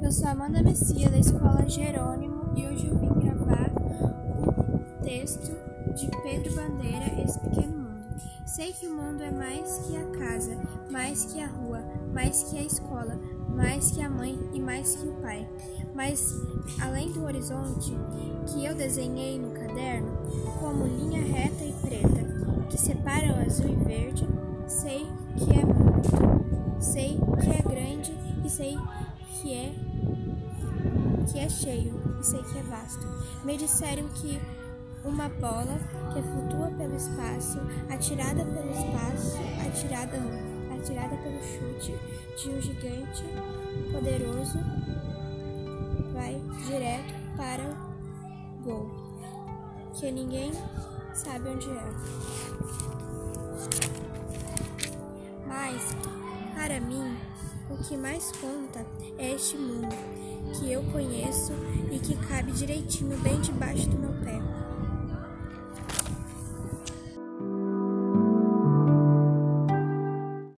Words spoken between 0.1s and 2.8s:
sou Amanda Messia, da Escola Jerônimo, e